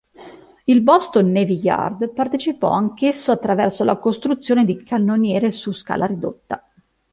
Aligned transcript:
Il 0.65 0.81
Boston 0.81 1.31
Navy 1.31 1.59
Yard 1.59 2.11
partecipò 2.13 2.71
anch'esso 2.71 3.31
attraverso 3.31 3.83
la 3.83 3.97
costruzione 3.97 4.65
di 4.65 4.81
cannoniere 4.81 5.51
su 5.51 5.73
scala 5.73 6.07
ridotta. 6.07 6.67